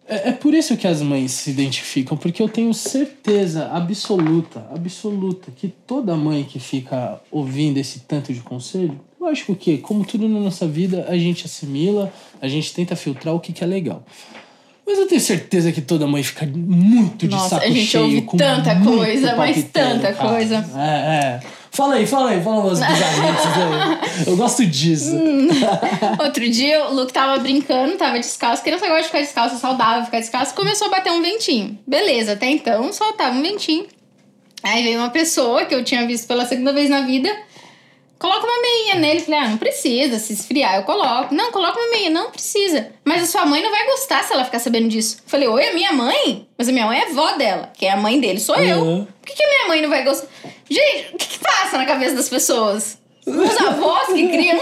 [0.06, 5.50] É, é por isso que as mães se identificam, porque eu tenho certeza absoluta, absoluta,
[5.50, 10.38] que toda mãe que fica ouvindo esse tanto de conselho, lógico que, como tudo na
[10.38, 14.04] nossa vida, a gente assimila, a gente tenta filtrar o que, que é legal.
[14.86, 18.04] Mas eu tenho certeza que toda mãe fica muito de Nossa, saco a gente cheio.
[18.04, 20.28] ouve com tanta coisa, mas tanta cara.
[20.28, 20.70] coisa.
[20.76, 21.40] É, é.
[21.74, 24.28] Fala aí, fala aí, fala umas bizarrices aí.
[24.28, 25.16] Eu gosto disso.
[25.16, 25.48] Hum.
[26.22, 28.62] Outro dia, o Luke tava brincando, tava descalço.
[28.62, 30.54] Criança gosta de ficar descalço, é saudável ficar descalço.
[30.54, 31.76] Começou a bater um ventinho.
[31.84, 33.86] Beleza, até então soltava um ventinho.
[34.62, 37.28] Aí veio uma pessoa que eu tinha visto pela segunda vez na vida.
[38.24, 39.20] Coloca uma meinha nele.
[39.20, 40.18] Falei, ah, não precisa.
[40.18, 41.34] Se esfriar, eu coloco.
[41.34, 42.08] Não, coloca uma meia.
[42.08, 42.88] Não precisa.
[43.04, 45.18] Mas a sua mãe não vai gostar se ela ficar sabendo disso.
[45.26, 46.48] Falei, oi, a minha mãe?
[46.56, 47.70] Mas a minha mãe é avó dela.
[47.76, 48.78] Quem é a mãe dele sou eu.
[48.78, 49.04] Uhum.
[49.04, 50.26] Por que, que a minha mãe não vai gostar?
[50.70, 52.96] Gente, o que, que passa na cabeça das pessoas?
[53.26, 54.58] Os avós que criam.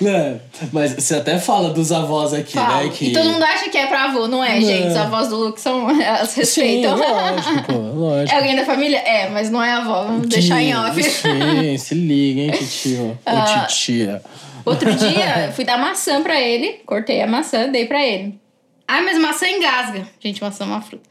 [0.00, 0.40] Né?
[0.72, 2.82] Mas você até fala dos avós aqui, Fala.
[2.84, 2.90] né?
[2.92, 3.06] Que...
[3.10, 4.66] E todo mundo acha que é pra avô, não é, Não.
[4.66, 4.88] gente?
[4.88, 5.88] Os avós do Luke são.
[6.00, 6.96] Elas Sim, respeitam.
[6.96, 8.34] lógico, pô, lógico.
[8.34, 8.98] É alguém da família?
[8.98, 10.04] É, mas não é avó.
[10.04, 11.02] Vamos deixar em off.
[11.02, 13.18] Sim, se liga, hein, titio.
[13.24, 13.64] Ah.
[13.64, 14.22] Ô, titia.
[14.64, 16.80] Outro dia, eu fui dar maçã pra ele.
[16.84, 18.38] Cortei a maçã, dei pra ele.
[18.86, 20.06] Ai, mas maçã engasga.
[20.18, 21.08] Gente, maçã é uma fruta.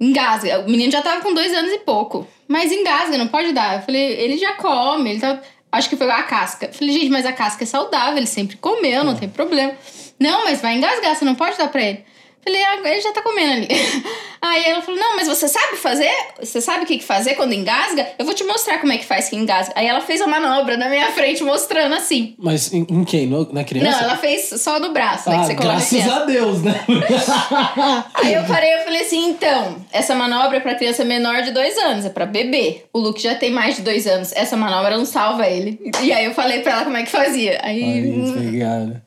[0.00, 0.60] Engasga.
[0.60, 2.26] O menino já tava com dois anos e pouco.
[2.48, 3.76] Mas engasga, não pode dar.
[3.76, 5.40] Eu falei, ele já come, ele tá.
[5.72, 6.66] Acho que foi a casca.
[6.66, 9.72] Eu falei, gente, mas a casca é saudável, ele sempre comeu, não tem problema.
[10.18, 12.04] Não, mas vai engasgar, você não pode dar pra ele.
[12.42, 13.68] Falei, ah, ele já tá comendo ali.
[14.42, 16.10] Aí ela falou: Não, mas você sabe fazer?
[16.40, 18.08] Você sabe o que fazer quando engasga?
[18.18, 19.74] Eu vou te mostrar como é que faz que engasga.
[19.76, 22.34] Aí ela fez a manobra na minha frente, mostrando assim.
[22.38, 23.26] Mas em, em quem?
[23.26, 23.90] No- na criança?
[23.90, 25.36] Não, ela fez só do braço, né?
[25.36, 26.22] Ah, Que você coloca a graças criança.
[26.22, 26.84] a Deus, né?
[28.14, 31.76] Aí eu parei e falei assim: então, essa manobra é pra criança menor de dois
[31.76, 32.84] anos, é pra bebê.
[32.94, 34.32] O Luke já tem mais de dois anos.
[34.34, 35.78] Essa manobra não salva ele.
[36.02, 37.60] E aí eu falei pra ela como é que fazia.
[37.62, 37.82] Aí.
[37.82, 39.02] Ai, hum, obrigado.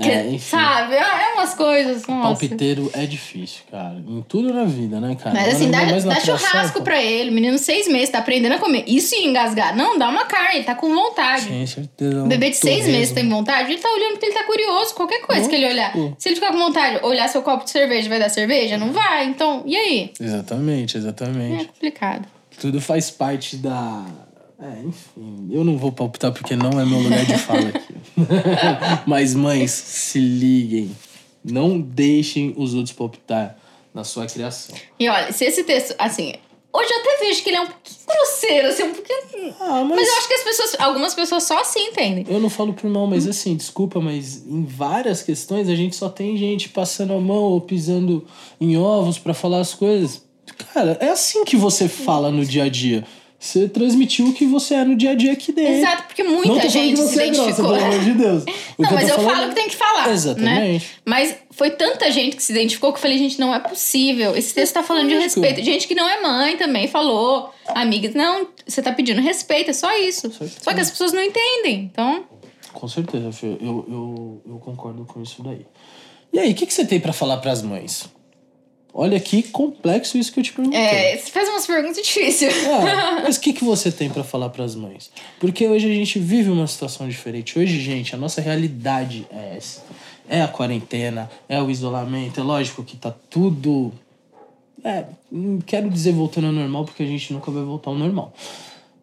[0.00, 0.38] Que- É, enfim.
[0.38, 0.96] sabe?
[0.96, 2.06] Ah, É umas coisas.
[2.06, 2.22] Nossa.
[2.22, 3.94] Palpiteiro é difícil, cara.
[4.06, 5.34] Em tudo na vida, né, cara?
[5.34, 7.30] Mas assim, dá, dá churrasco pra ele.
[7.30, 8.84] Menino, seis meses, tá aprendendo a comer.
[8.86, 9.76] Isso ia engasgar.
[9.76, 11.44] Não, dá uma carne, ele tá com vontade.
[11.44, 12.24] Sim, certeza.
[12.24, 14.94] O bebê de seis meses tem vontade, ele tá olhando porque ele tá curioso.
[14.94, 15.92] Qualquer coisa que ele olhar.
[16.18, 18.76] Se ele ficar com vontade, olhar seu copo de cerveja, vai dar cerveja?
[18.76, 19.26] Não vai.
[19.26, 20.12] Então, e aí?
[20.20, 21.66] Exatamente, É exatamente.
[21.66, 22.26] complicado.
[22.60, 24.04] Tudo faz parte da.
[24.60, 27.94] É, enfim, eu não vou palpitar porque não é meu lugar de fala aqui.
[29.06, 30.94] Mas, mães, se liguem.
[31.44, 33.56] Não deixem os outros palpitar
[33.92, 34.74] na sua criação.
[34.98, 36.34] E olha, se esse texto, assim,
[36.72, 39.54] hoje eu até vejo que ele é um pouquinho grosseiro, assim, um pouquinho.
[39.60, 42.24] Ah, Mas eu acho que as pessoas, algumas pessoas só assim entendem.
[42.28, 46.08] Eu não falo por mal, mas assim, desculpa, mas em várias questões a gente só
[46.08, 48.24] tem gente passando a mão ou pisando
[48.60, 50.22] em ovos pra falar as coisas.
[50.72, 53.04] Cara, é assim que você fala no dia a dia.
[53.44, 55.74] Você transmitiu o que você é no dia a dia aqui dentro.
[55.74, 57.72] Exato, porque muita gente se é grossa, identificou.
[57.74, 58.44] pelo amor de Deus.
[58.78, 60.06] O Não, mas eu falando falo que tem que falar.
[60.08, 60.12] Né?
[60.14, 60.90] Exatamente.
[61.04, 64.34] Mas foi tanta gente que se identificou que eu falei, gente, não é possível.
[64.34, 65.62] Esse texto tá falando de respeito.
[65.62, 67.52] Gente que não é mãe também falou.
[67.68, 70.32] Amigas, não, você tá pedindo respeito, é só isso.
[70.60, 71.90] Só que as pessoas não entendem.
[71.92, 72.24] Então,
[72.72, 73.28] Com certeza.
[73.44, 75.66] Eu, eu, eu concordo com isso daí.
[76.32, 78.08] E aí, o que, que você tem pra falar pras mães?
[78.96, 80.78] Olha que complexo isso que eu te perguntei.
[80.78, 82.64] é, você faz umas perguntas difíceis.
[82.64, 85.10] É, mas o que, que você tem pra falar pras mães?
[85.40, 87.58] Porque hoje a gente vive uma situação diferente.
[87.58, 89.82] Hoje, gente, a nossa realidade é essa.
[90.28, 92.38] É a quarentena, é o isolamento.
[92.38, 93.92] É lógico que tá tudo.
[94.84, 98.32] É, não quero dizer voltando ao normal, porque a gente nunca vai voltar ao normal.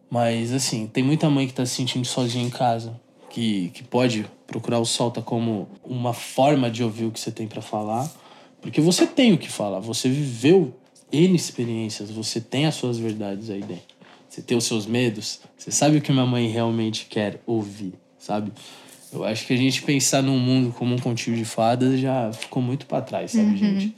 [0.09, 2.97] Mas, assim, tem muita mãe que tá se sentindo sozinha em casa,
[3.29, 7.45] que, que pode procurar o Solta como uma forma de ouvir o que você tem
[7.45, 8.09] pra falar.
[8.61, 10.73] Porque você tem o que falar, você viveu
[11.11, 13.95] N experiências, você tem as suas verdades aí dentro.
[14.29, 18.51] Você tem os seus medos, você sabe o que uma mãe realmente quer ouvir, sabe?
[19.11, 22.63] Eu acho que a gente pensar num mundo como um contigo de fadas já ficou
[22.63, 23.93] muito pra trás, sabe, gente?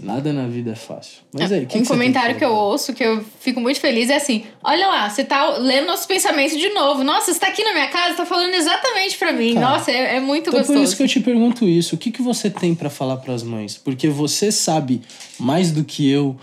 [0.00, 1.18] Nada na vida é fácil.
[1.32, 3.80] Mas aí, o que um que comentário pra que eu ouço, que eu fico muito
[3.80, 7.02] feliz, é assim: olha lá, você tá lendo nossos pensamentos de novo.
[7.02, 9.54] Nossa, você tá aqui na minha casa, tá falando exatamente pra mim.
[9.54, 9.60] Tá.
[9.60, 10.78] Nossa, é, é muito Então gostoso.
[10.78, 11.96] por isso que eu te pergunto isso.
[11.96, 13.76] O que, que você tem pra falar pras mães?
[13.76, 15.02] Porque você sabe
[15.38, 16.36] mais do que eu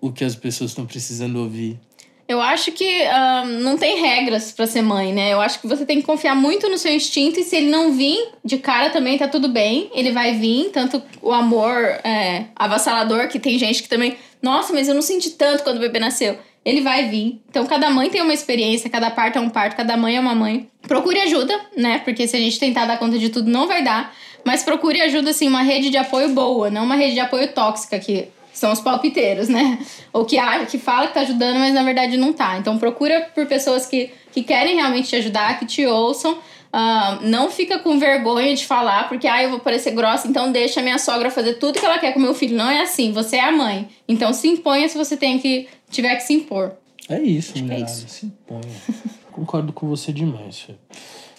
[0.00, 1.78] o que as pessoas estão precisando ouvir.
[2.28, 5.32] Eu acho que ah, não tem regras pra ser mãe, né?
[5.32, 7.92] Eu acho que você tem que confiar muito no seu instinto e se ele não
[7.92, 9.90] vir de cara também tá tudo bem.
[9.94, 14.18] Ele vai vir, tanto o amor é, avassalador, que tem gente que também.
[14.42, 16.36] Nossa, mas eu não senti tanto quando o bebê nasceu.
[16.64, 17.40] ele vai vir.
[17.48, 20.34] Então, cada mãe tem uma experiência, cada parto é um parto, cada mãe é uma
[20.34, 20.68] mãe.
[20.86, 22.00] Procure ajuda, né?
[22.04, 24.14] Porque se a gente tentar dar conta de tudo, não vai dar.
[24.44, 27.98] Mas procure ajuda, assim, uma rede de apoio boa, não uma rede de apoio tóxica,
[27.98, 29.78] que são os palpiteiros, né?
[30.12, 30.36] Ou que,
[30.70, 32.58] que fala que tá ajudando, mas na verdade não tá.
[32.58, 36.38] Então, procura por pessoas que, que querem realmente te ajudar, que te ouçam.
[36.68, 40.80] Uh, não fica com vergonha de falar, porque ah, eu vou parecer grossa, então deixa
[40.80, 42.56] a minha sogra fazer tudo que ela quer com meu filho.
[42.56, 43.88] Não é assim, você é a mãe.
[44.06, 46.72] Então se imponha se você tem que tiver que se impor.
[47.08, 47.80] É isso, mulher.
[47.80, 48.06] É isso.
[48.08, 48.74] Se imponha.
[49.32, 50.74] Concordo com você demais, Fê.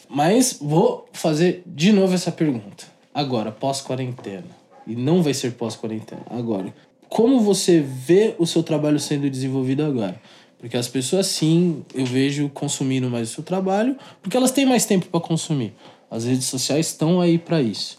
[0.10, 2.86] Mas vou fazer de novo essa pergunta.
[3.13, 4.58] Agora, pós-quarentena.
[4.88, 6.23] E não vai ser pós-quarentena.
[6.32, 6.73] Agora,
[7.09, 10.21] como você vê o seu trabalho sendo desenvolvido agora?
[10.59, 14.85] Porque as pessoas, sim, eu vejo consumindo mais o seu trabalho, porque elas têm mais
[14.85, 15.73] tempo para consumir.
[16.11, 17.97] As redes sociais estão aí para isso.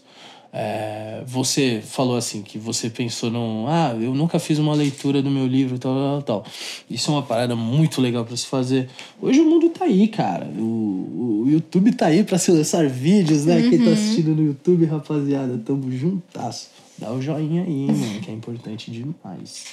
[0.53, 3.67] É, você falou assim que você pensou num.
[3.67, 6.45] Ah, eu nunca fiz uma leitura do meu livro, tal, tal, tal.
[6.89, 8.89] Isso é uma parada muito legal para se fazer.
[9.21, 10.45] Hoje o mundo tá aí, cara.
[10.57, 13.57] O, o YouTube tá aí para se lançar vídeos, né?
[13.57, 13.69] Uhum.
[13.69, 13.93] Quem tá uhum.
[13.93, 16.69] assistindo no YouTube, rapaziada, tamo juntas.
[17.01, 19.65] Dá o joinha aí, mano, que é importante demais.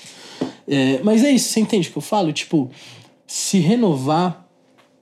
[0.67, 2.33] É, mas é isso, você entende o que eu falo?
[2.33, 2.71] Tipo,
[3.27, 4.49] se renovar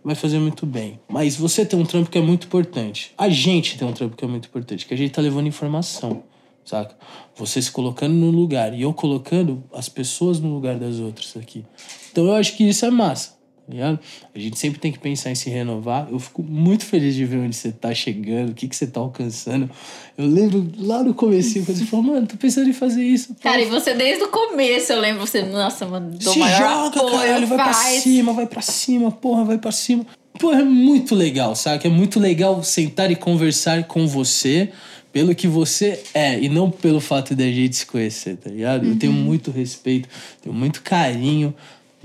[0.03, 0.99] vai fazer muito bem.
[1.09, 3.13] Mas você tem um trampo que é muito importante.
[3.17, 6.25] A gente tem um trampo que é muito importante, que a gente tá levando informação,
[6.65, 6.97] saca?
[7.37, 11.65] Você se colocando no lugar e eu colocando as pessoas no lugar das outras aqui.
[12.11, 13.36] Então eu acho que isso é massa.
[13.67, 13.99] Tá ligado?
[14.33, 16.07] A gente sempre tem que pensar em se renovar.
[16.09, 19.01] Eu fico muito feliz de ver onde você tá chegando, o que, que você tá
[19.01, 19.69] alcançando.
[20.17, 23.35] Eu lembro lá no começo, quando você falou, mano, tô pensando em fazer isso.
[23.35, 23.43] Pô.
[23.43, 27.01] Cara, e você desde o começo, eu lembro você, nossa, mano, do se maior joga,
[27.01, 27.77] apoio, caralho, vai faz.
[27.77, 30.07] pra cima, vai pra cima, porra, vai pra cima.
[30.39, 31.87] Pô, é muito legal, sabe?
[31.87, 34.71] É muito legal sentar e conversar com você
[35.13, 38.85] pelo que você é e não pelo fato de a gente se conhecer, tá ligado?
[38.85, 38.91] Uhum.
[38.91, 39.19] Eu tenho uhum.
[39.19, 40.09] muito respeito,
[40.43, 41.55] tenho muito carinho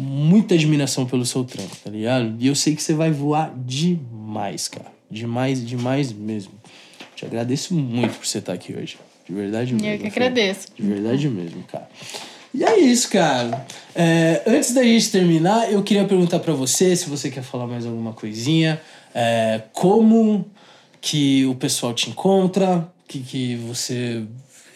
[0.02, 2.36] muita admiração pelo seu trampo, tá ligado?
[2.40, 4.92] E eu sei que você vai voar demais, cara.
[5.10, 6.54] Demais, demais mesmo.
[7.16, 8.98] Te agradeço muito por você estar aqui hoje.
[9.28, 9.88] De verdade mesmo.
[9.88, 10.68] Eu que agradeço.
[10.76, 11.88] De verdade mesmo, cara.
[12.54, 13.66] E é isso, cara.
[13.96, 17.86] É, antes da gente terminar, eu queria perguntar para você se você quer falar mais
[17.86, 18.82] alguma coisinha.
[19.14, 20.46] É, como
[21.00, 24.24] que o pessoal te encontra, que, que você.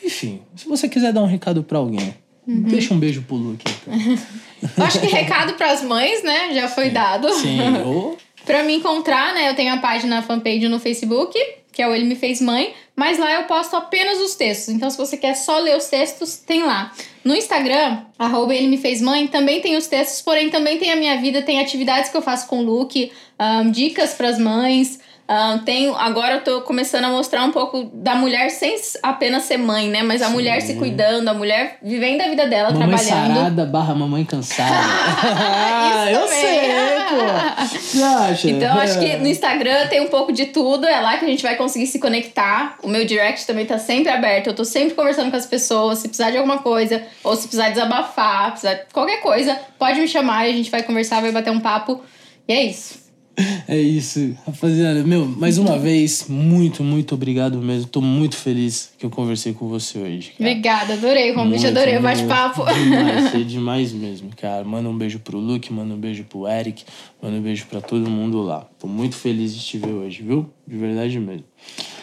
[0.04, 2.14] Enfim, se você quiser dar um recado para alguém.
[2.48, 2.64] Uhum.
[2.64, 3.66] Deixa um beijo pro Luke.
[3.82, 4.18] Então.
[4.78, 6.54] Acho que recado pras mães, né?
[6.54, 6.94] Já foi Sim.
[6.94, 7.34] dado.
[7.34, 7.60] Sim.
[7.86, 8.16] Oh.
[8.46, 9.50] pra me encontrar, né?
[9.50, 11.38] Eu tenho a página, fanpage no Facebook,
[11.72, 12.74] que é o Ele Me Fez Mãe.
[12.96, 14.70] Mas lá eu posto apenas os textos.
[14.74, 16.92] Então, se você quer só ler os textos, tem lá.
[17.24, 20.96] No Instagram, arroba Ele Me Fez Mãe, também tem os textos, porém também tem a
[20.96, 25.00] minha vida, tem atividades que eu faço com o Luke, um, dicas pras mães.
[25.28, 29.58] Uh, tenho, agora eu tô começando a mostrar um pouco da mulher sem apenas ser
[29.58, 30.04] mãe, né?
[30.04, 30.34] Mas a Sim.
[30.34, 33.36] mulher se cuidando, a mulher vivendo a vida dela, mamãe trabalhando.
[33.36, 34.70] sarada barra mamãe cansada.
[34.78, 36.70] ah, eu sei,
[37.10, 37.66] pô.
[37.66, 38.50] Você acha?
[38.52, 40.86] Então, acho que no Instagram tem um pouco de tudo.
[40.86, 42.78] É lá que a gente vai conseguir se conectar.
[42.84, 44.48] O meu direct também tá sempre aberto.
[44.48, 46.00] Eu tô sempre conversando com as pessoas.
[46.00, 50.08] Se precisar de alguma coisa, ou se precisar desabafar, precisar de qualquer coisa, pode me
[50.08, 52.04] chamar e a gente vai conversar, vai bater um papo.
[52.48, 53.05] E é isso.
[53.68, 55.04] É isso, rapaziada.
[55.04, 57.88] Meu, mais uma vez, muito, muito obrigado mesmo.
[57.88, 60.34] Tô muito feliz que eu conversei com você hoje.
[60.38, 60.50] Cara.
[60.50, 62.64] Obrigada, adorei o convite, muito, adorei o bate-papo.
[62.72, 64.64] Demais, é demais mesmo, cara.
[64.64, 66.84] Manda um beijo pro Luke, manda um beijo pro Eric,
[67.22, 68.68] manda um beijo pra todo mundo lá.
[68.80, 70.50] Tô muito feliz de te ver hoje, viu?
[70.68, 71.46] De verdade mesmo.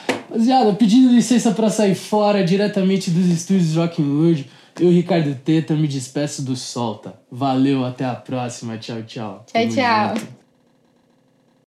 [0.09, 4.49] Rapaziada, pedindo licença para sair fora diretamente dos estúdios Joaquim Lud.
[4.81, 7.15] Eu, Ricardo Teta, me despeço do Solta.
[7.31, 8.79] Valeu, até a próxima.
[8.79, 9.45] Tchau, tchau.
[9.47, 10.17] Tchau, tchau.
[10.17, 10.42] Junto.